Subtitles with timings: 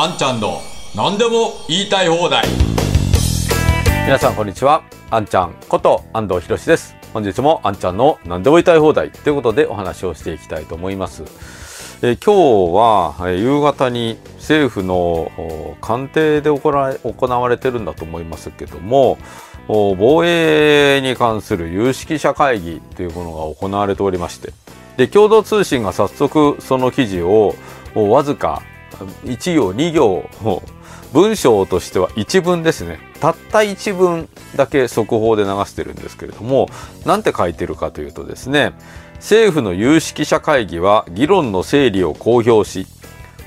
[0.00, 0.60] あんちゃんの
[0.94, 2.46] 何でも言いたい放題。
[4.04, 4.84] 皆さんこんにちは。
[5.10, 6.94] あんちゃんこと安藤博です。
[7.12, 11.24] 本日もあんちゃんの何でも言いたい放題ということでお話をしていきたいと思います。
[12.02, 15.32] え今日は、え夕方に政府の
[15.80, 19.18] 官邸で行わ行われてるんだと思いますけども
[19.66, 24.52] 防衛に関する有識者会議というものが行われておりまして。
[24.96, 27.56] で共同通信が早速その記事を
[27.96, 28.62] わずか
[29.24, 30.28] 1行2行
[31.12, 32.98] 文章としては一文ですね。
[33.20, 36.68] たった一文だけ速報で流してるんですけれども
[37.04, 38.72] 何て書いてるかというとですね
[39.14, 42.86] 政府の有識者会議は議論の整理を公表し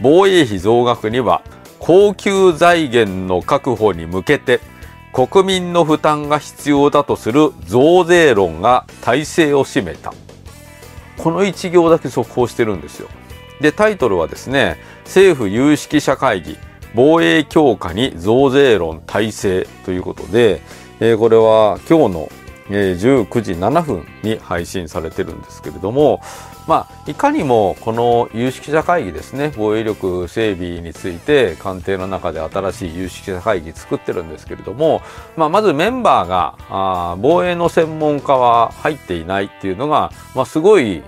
[0.00, 1.42] 防衛費増額には
[1.80, 4.60] 恒久財源の確保に向けて
[5.12, 10.12] 国民の負担が必要だとする増税論が体制を占めた。
[11.16, 13.08] この一行だけ速報してるんですよ。
[13.60, 16.56] でタイトルはですね政府有識者会議
[16.94, 20.60] 防衛強化に増税論体制ということで、
[21.00, 22.28] えー、これは今日の
[22.70, 26.20] 19時7分に配信されてるんですけれども、
[26.66, 35.00] まあ、いかにもこの有識者会議ですね防衛力整備について官邸の中で新しい有識者会議作ってるんですけれども、
[35.36, 41.02] まあ、まずメンバーがあ防衛の専門家は入っていないっていうのが、まあ、すごい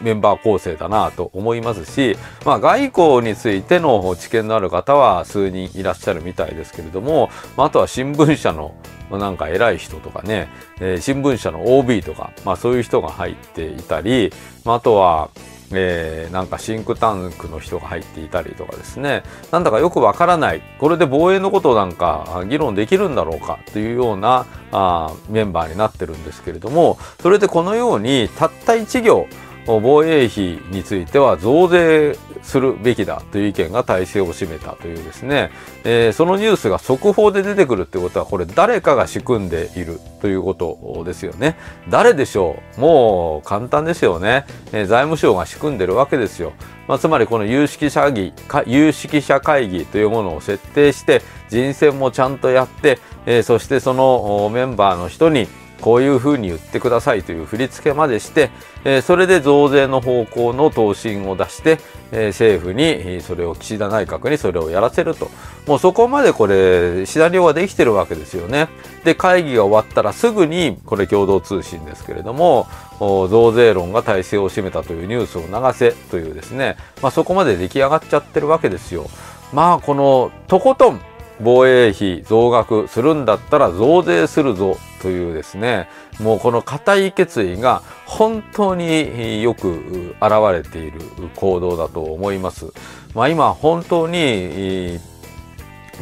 [0.00, 8.74] メンバー構成だなと思いますし、まあ、外交についての知見のある方は数人いらっしゃるみたいですけれども、まあ、あとは新聞社の
[9.10, 10.48] なんか偉い人とかね、
[10.80, 14.32] えー、新聞社の OB ととか、まあそういう人が入っていたり、
[14.64, 15.30] まあ、あとは、
[15.72, 29.26] えー、なんかシンクタンクの人が入っていたりとかですね、なんだかよくわからない、これで防衛のことなんか議論できるんだろうかというようなあメンバーになってるんですけれども、それでこのようにたった1行、
[29.66, 35.50] 防衛費については増税するべきだという意見が大勢を占めたというですね、
[35.84, 41.56] えー、そのニュースが速報で出てくるってことはこれ誰かが仕組んでいるということですよね。
[41.88, 42.80] 誰でしょう？
[42.80, 46.52] もう簡単ですよね、えー、財務省が仕組んでるわけですよ。
[46.86, 48.32] まあ、つまりこの有識者議
[48.66, 55.48] 有識者会議というものを設定して人選もちゃんとやって、えー、そしてそのメンバーの人に
[55.80, 58.50] こういうふうに言ってくださいという振り付けまでして、
[58.84, 61.78] えー、それで増税の方向の答申を出して、
[62.12, 65.30] えー、政府にそれを岸田内閣にそれをやらせると。
[65.66, 68.68] もうそこまでこれシナリオができてるわけですよね。
[69.04, 72.68] で会議が終わったらすぐにこれ共同通信ですけれども
[73.00, 79.06] 増税論が体制を占めたというニュースを流せというですね、まあ、そこまで出来上がっちゃってるわけですよ。
[79.52, 81.00] まあこのとことん
[81.40, 84.76] 防衛費増額するんだったら増税するぞ
[85.06, 91.00] というですねもうこの固い決意が本当によく現れている
[91.36, 92.72] 行動だと思います。
[93.14, 94.98] まあ、今本当に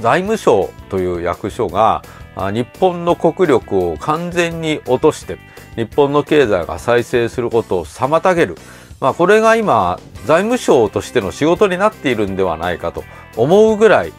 [0.00, 2.02] 財務省という役所が
[2.34, 5.36] 日本の国力を完全に落として
[5.76, 8.56] 日本の経済が再生することを妨げる、
[9.00, 13.04] まあ、これが今財務省としての仕事になっているんではないかと
[13.36, 14.14] 思うぐらい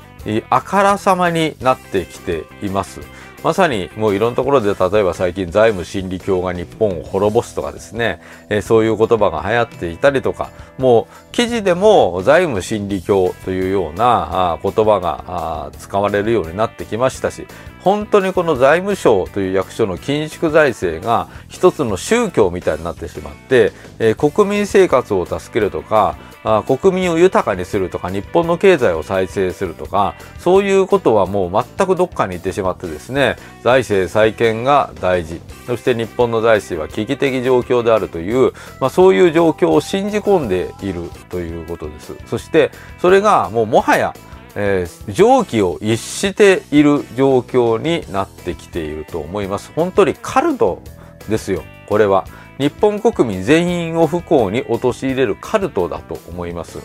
[0.49, 3.01] あからさまになってきています。
[3.45, 8.19] まさにもういろんなところで例えば最近財務心理教が日本を滅ぼすとかですね、
[8.49, 10.49] え、そういう言葉が流行っていたりとか
[10.79, 17.45] もう記事でも財務心理教というようなあ言葉が使われるようになってきましたし
[17.81, 44.13] 本当にこの財務省という役所の緊縮財政が一つの宗教みたいになってしまって、え、国民生活を助けるとかあ国民を豊かにするとか日本の経済を再生するとかそういうことはもう全くどっかに行ってしまってですね財政再建が大事そして日本の財政は危機的状況であるという、まあ、そういう状況を信じ込んでいるということですそしてそれがもうもはや
[44.55, 49.71] えー、蒸気を逸している状況になってきていると思います。
[49.75, 50.81] 本当にカルト
[51.29, 52.25] ですよ、これは。
[52.57, 56.79] 日本国民全員を不幸に陥れるカルトだと思います。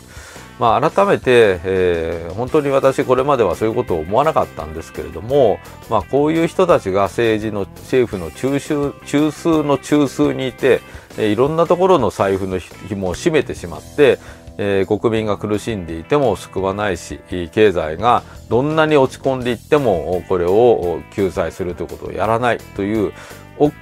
[0.60, 5.58] まあ、改めて、えー、本当に私これまではそういうことを思わなかったんですけれども、
[5.88, 10.82] まあ、こういう人たちが政治の政府の中枢中枢の中枢にいて、
[11.16, 14.18] えー、いろんなところの財布の紐を締めてしまって、
[14.58, 23.14] えー、国民が苦しんでいても救わないし経済がどんなに落ち込んでいってもこれを救済するということをやらないという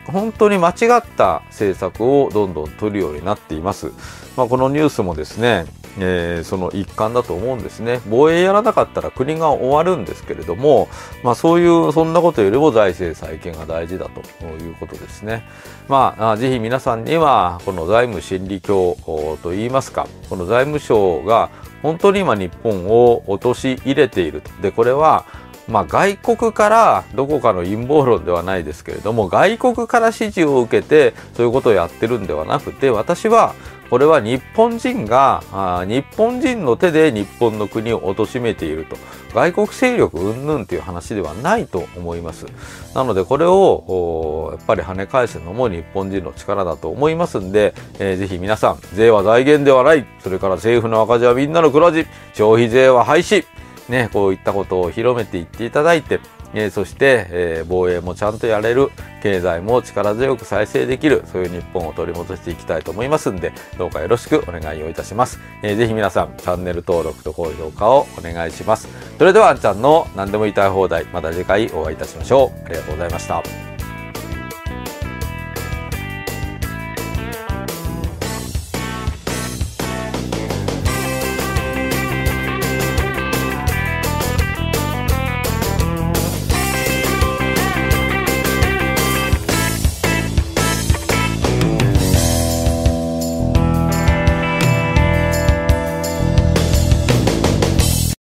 [0.07, 3.93] 本当に間違った政策をどんどん取るようになっています。
[4.37, 5.67] まあ、このニュースもですね、
[6.01, 8.01] えー、その一環だと思うんですね。
[8.09, 10.89] 防衛やらなかったら国が終わるんですけれども、
[11.23, 15.45] まあそういう、そんなことよりも財政再建が大事だということですね。
[15.89, 18.97] まあ、ぜひ皆さんには、この財務心理教
[19.43, 21.51] といいますか、この財務省が
[21.83, 24.51] 本当に今日本を陥れていると。
[24.61, 25.25] で、これは、
[25.69, 33.55] まあ、外国からどこかの陰謀論ではないですけれども外国から指示を受けてそういうことをやってるんではなくて私は
[33.91, 38.97] これは日本人があ日本人の手で日本の国を貶めていると。
[39.35, 42.47] 外国勢力云々という話ではないと思います。
[42.95, 50.07] なのでこれをやっぱり跳ね返すのも日本人の力だと思いますんで、えー、ぜひ皆さん税は財源ではない。
[50.23, 52.07] それから政府の赤字はみんなの黒字。
[52.35, 53.45] 消費税は廃止。
[53.89, 56.21] ね、こういったことを広めていっていただいて、
[56.55, 58.91] え、そして、え、防衛もちゃんとやれる、
[59.23, 65.39] 経済も力強く再生できる、そういう日本を取り戻していきたいと思いますんで、どうかよろしくお願いをいたします。
[65.63, 68.89] えー、ぜひ皆さん、チャンネル登録と高評価をお願いします。
[69.19, 72.67] それでは、あんちゃんの何でも言いたい放題、また次回お会いいたしましょう。
[72.67, 73.68] ありがとうございました。